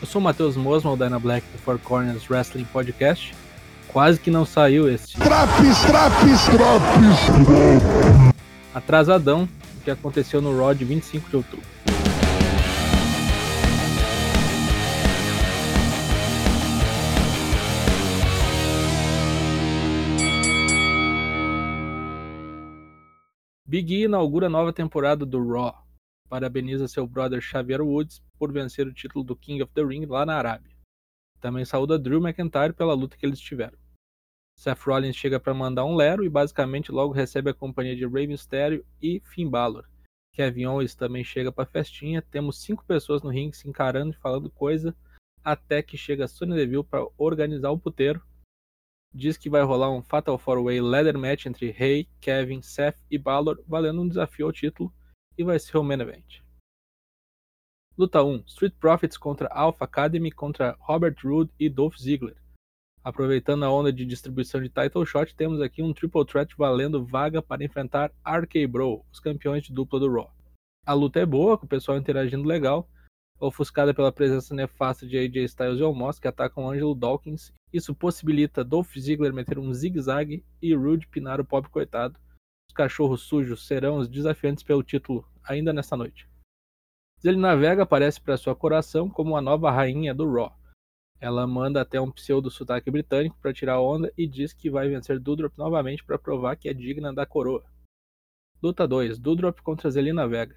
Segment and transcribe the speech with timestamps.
[0.00, 3.34] Eu sou o Matheus Mosman, o Dyna Black do Four Corners Wrestling Podcast.
[3.88, 5.18] Quase que não saiu este.
[5.18, 8.34] Traps, traps, traps!
[8.74, 11.66] Atrasadão, o que aconteceu no Raw de 25 de outubro.
[23.66, 25.89] Big E inaugura a nova temporada do Raw.
[26.30, 30.24] Parabeniza seu brother Xavier Woods por vencer o título do King of the Ring lá
[30.24, 30.74] na Arábia.
[31.40, 33.76] Também saúda Drew McIntyre pela luta que eles tiveram.
[34.56, 38.26] Seth Rollins chega para mandar um lero e basicamente logo recebe a companhia de Rey
[38.26, 39.84] Mysterio e Finn Balor.
[40.32, 42.22] Kevin Owens também chega para festinha.
[42.22, 44.96] Temos cinco pessoas no ringue se encarando e falando coisa
[45.42, 48.22] até que chega Sonya Deville para organizar o puteiro
[49.12, 53.62] diz que vai rolar um Fatal 4-Way Leather Match entre Rey, Kevin, Seth e Balor,
[53.66, 54.92] valendo um desafio ao título,
[55.40, 56.42] e vai ser o main event.
[57.96, 62.36] Luta 1: Street Profits contra Alpha Academy contra Robert Roode e Dolph Ziggler.
[63.02, 67.40] Aproveitando a onda de distribuição de title shot, temos aqui um triple threat valendo vaga
[67.40, 70.30] para enfrentar RK Bro, os campeões de dupla do Raw.
[70.84, 72.86] A luta é boa, com o pessoal interagindo legal,
[73.40, 77.50] ofuscada pela presença nefasta de AJ Styles e Omos, que atacam Angelo Dawkins.
[77.72, 82.20] Isso possibilita Dolph Ziggler meter um zigue-zague e Rude pinar o pobre coitado.
[82.70, 86.28] Os cachorros sujos serão os desafiantes pelo título ainda nesta noite.
[87.20, 90.56] Zelina Vega aparece para sua coração como a nova rainha do Raw.
[91.20, 95.18] Ela manda até um pseudo sotaque britânico para tirar onda e diz que vai vencer
[95.18, 97.64] Dudrop novamente para provar que é digna da coroa.
[98.62, 100.54] Luta 2: Dudrop contra Zelina Vega.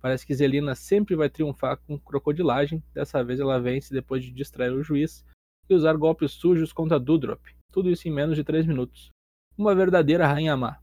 [0.00, 4.72] Parece que Zelina sempre vai triunfar com crocodilagem, dessa vez ela vence depois de distrair
[4.72, 5.26] o juiz
[5.68, 9.10] e usar golpes sujos contra Dudrop, tudo isso em menos de 3 minutos.
[9.58, 10.80] Uma verdadeira rainha má.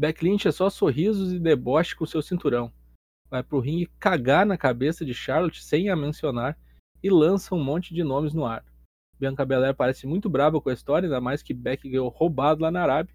[0.00, 2.72] Beck Lynch é só sorrisos e deboche com seu cinturão.
[3.28, 6.58] Vai pro ringue cagar na cabeça de Charlotte sem a mencionar
[7.02, 8.64] e lança um monte de nomes no ar.
[9.18, 12.70] Bianca Belair parece muito brava com a história, ainda mais que Beck ganhou roubado lá
[12.70, 13.14] na Arábia.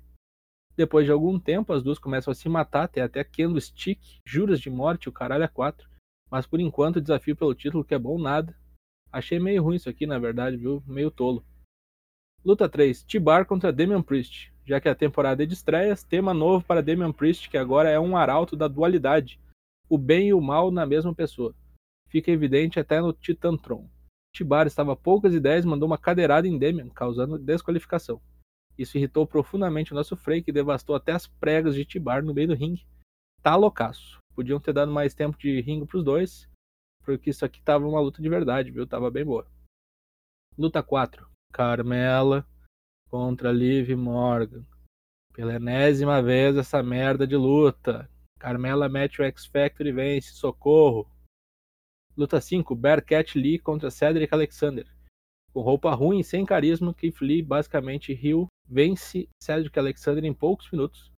[0.77, 4.61] Depois de algum tempo, as duas começam a se matar, tem até Kendo Stick, juras
[4.61, 5.89] de morte, o caralho é quatro.
[6.29, 8.55] Mas por enquanto desafio pelo título que é bom nada.
[9.11, 10.83] Achei meio ruim isso aqui, na verdade, viu?
[10.85, 11.43] Meio tolo.
[12.45, 14.53] Luta 3, T-Bar contra Damian Priest.
[14.65, 17.99] Já que a temporada é de estreias, tema novo para Damian Priest, que agora é
[17.99, 19.39] um arauto da dualidade.
[19.87, 21.53] O bem e o mal na mesma pessoa.
[22.09, 23.87] Fica evidente até no Titantron.
[24.33, 28.19] T-Bar estava a poucas ideias e mandou uma cadeirada em Damian, causando desqualificação.
[28.77, 32.47] Isso irritou profundamente o nosso Frey, que devastou até as pregas de Tibar no meio
[32.47, 32.87] do ringue.
[33.43, 34.17] Tá loucaço.
[34.35, 36.49] Podiam ter dado mais tempo de ringue pros dois,
[37.03, 38.85] porque isso aqui tava uma luta de verdade, viu?
[38.87, 39.47] Tava bem boa.
[40.57, 41.29] Luta 4.
[41.53, 42.45] Carmela
[43.09, 44.65] contra Liv Morgan.
[45.33, 48.09] Pela enésima vez essa merda de luta.
[48.39, 50.33] Carmela mete o X Factor e vence.
[50.33, 51.09] Socorro.
[52.15, 52.75] Luta 5.
[52.75, 54.87] Bearcat Lee contra Cedric Alexander.
[55.53, 60.69] Com roupa ruim e sem carisma, Keith Lee basicamente riu vence Cedric Alexander em poucos
[60.71, 61.11] minutos.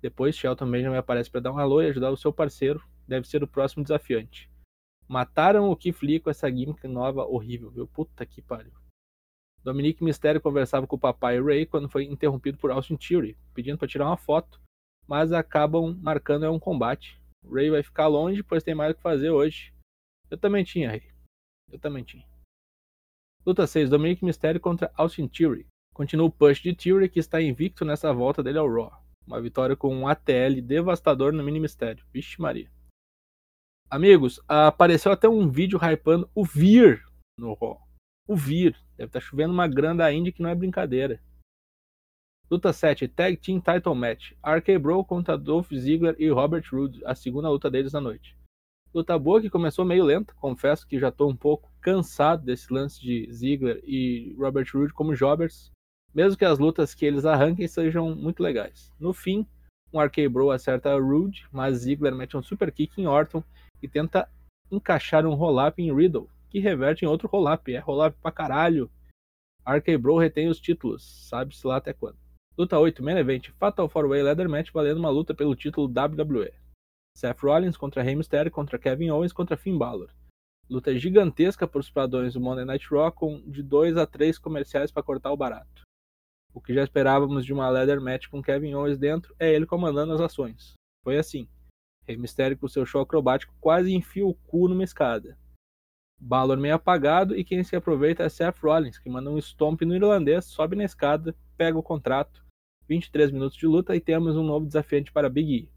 [0.00, 3.42] Depois, Shelton Benjamin aparece para dar um alô e ajudar o seu parceiro, deve ser
[3.42, 4.50] o próximo desafiante.
[5.08, 7.86] Mataram o Keith Lee com essa gimmick nova horrível, viu?
[7.86, 8.83] Puta que pariu.
[9.64, 13.88] Dominique Mysterio conversava com o papai Ray quando foi interrompido por Austin Theory, pedindo para
[13.88, 14.60] tirar uma foto,
[15.08, 17.18] mas acabam marcando é um combate.
[17.50, 19.72] Ray vai ficar longe, pois tem mais o que fazer hoje.
[20.30, 21.02] Eu também tinha, Ray.
[21.72, 22.26] Eu também tinha.
[23.44, 25.66] Luta 6, Dominique Mysterio contra Austin Theory.
[25.94, 29.02] Continua o push de Theory, que está invicto nessa volta dele ao Raw.
[29.26, 32.04] Uma vitória com um ATL devastador no mini mistério.
[32.12, 32.70] Vixe Maria.
[33.88, 37.02] Amigos, apareceu até um vídeo hypando o Vir
[37.38, 37.80] no Raw.
[38.26, 38.72] O Vir.
[38.96, 41.20] Deve estar tá chovendo uma grana indie que não é brincadeira.
[42.50, 44.32] Luta 7, Tag Team Title Match.
[44.44, 48.36] RK Bro contra Dolph Ziggler e Robert Roode, a segunda luta deles na noite.
[48.92, 53.00] Luta boa que começou meio lenta, confesso que já estou um pouco cansado desse lance
[53.00, 55.74] de Ziggler e Robert Roode como jobbers
[56.14, 58.92] mesmo que as lutas que eles arranquem sejam muito legais.
[59.00, 59.46] No fim,
[59.92, 63.42] um RK Bro acerta Rude, mas Ziggler mete um super kick em Orton
[63.82, 64.28] e tenta
[64.70, 67.74] encaixar um roll-up em Riddle, que reverte em outro roll-up.
[67.74, 68.88] É roll-up pra caralho.
[70.00, 72.16] Bro retém os títulos, sabe-se lá até quando.
[72.56, 76.52] Luta 8, Main Event, Fatal 4-Way Leather Match valendo uma luta pelo título WWE.
[77.16, 80.10] Seth Rollins contra Rey Mysterio contra Kevin Owens contra Finn Balor.
[80.70, 84.92] Luta gigantesca por os padrões do Monday Night Raw com de 2 a 3 comerciais
[84.92, 85.82] para cortar o barato.
[86.52, 90.12] O que já esperávamos de uma leather match com Kevin Owens dentro é ele comandando
[90.12, 90.74] as ações.
[91.02, 91.48] Foi assim.
[92.04, 95.36] Rei Mistério com seu show acrobático quase enfia o cu numa escada.
[96.20, 99.94] Balor meio apagado e quem se aproveita é Seth Rollins, que manda um stomp no
[99.94, 102.44] irlandês, sobe na escada, pega o contrato.
[102.88, 105.70] 23 minutos de luta e temos um novo desafiante para Big E.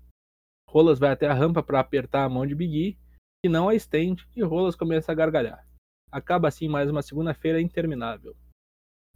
[0.70, 2.98] Rolas vai até a rampa para apertar a mão de Big E,
[3.42, 5.66] que não a estende, e Rolas começa a gargalhar.
[6.12, 8.36] Acaba assim mais uma segunda-feira interminável.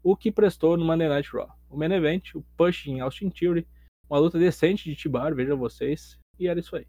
[0.03, 1.49] O que prestou no Monday Night Raw?
[1.69, 3.67] O main event, o push em Austin Theory,
[4.09, 6.87] uma luta decente de T-Bar, vejam vocês, e era isso aí.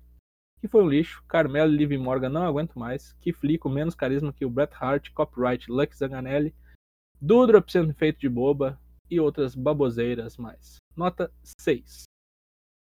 [0.63, 4.33] Que foi um lixo, Carmelo e Liv Morgan não aguento mais, Lee com menos carisma
[4.33, 6.55] que o Bret Hart, Copyright, Luck Zanganelli,
[7.21, 8.79] Dudrop sendo feito de boba
[9.11, 10.77] e outras baboseiras mais.
[10.97, 12.05] Nota 6.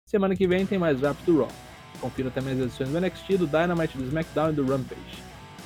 [0.07, 1.49] Semana que vem tem mais drops do Raw.
[2.01, 5.23] Confira também as edições do NXT, do Dynamite, do SmackDown e do Rampage.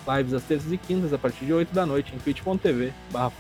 [0.09, 3.31] Lives às terças e quintas a partir de 8 da noite em twitch.tv barra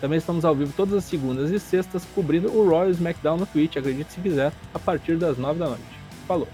[0.00, 3.36] Também estamos ao vivo todas as segundas e sextas cobrindo o Raw e o SmackDown
[3.36, 5.84] no Twitch, acredite se quiser, a partir das 9 da noite.
[6.26, 6.48] Falou!